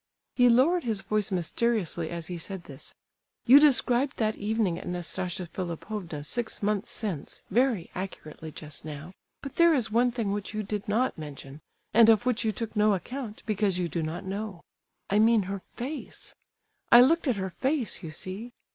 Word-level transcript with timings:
(He 0.35 0.49
lowered 0.49 0.83
his 0.83 1.01
voice 1.01 1.29
mysteriously 1.31 2.09
as 2.09 2.25
he 2.25 2.39
said 2.39 2.63
this.) 2.63 2.95
"You 3.45 3.59
described 3.59 4.17
that 4.17 4.35
evening 4.35 4.79
at 4.79 4.87
Nastasia 4.87 5.45
Philipovna's 5.45 6.27
(six 6.27 6.63
months 6.63 6.91
since) 6.91 7.43
very 7.51 7.91
accurately 7.93 8.51
just 8.51 8.83
now; 8.83 9.11
but 9.43 9.57
there 9.57 9.75
is 9.75 9.91
one 9.91 10.11
thing 10.11 10.31
which 10.31 10.55
you 10.55 10.63
did 10.63 10.87
not 10.87 11.19
mention, 11.19 11.61
and 11.93 12.09
of 12.09 12.25
which 12.25 12.43
you 12.43 12.51
took 12.51 12.75
no 12.75 12.95
account, 12.95 13.43
because 13.45 13.77
you 13.77 13.87
do 13.87 14.01
not 14.01 14.25
know. 14.25 14.63
I 15.11 15.19
mean 15.19 15.43
her 15.43 15.61
face—I 15.75 16.99
looked 16.99 17.27
at 17.27 17.35
her 17.35 17.51
face, 17.51 18.01
you 18.01 18.09
see. 18.09 18.53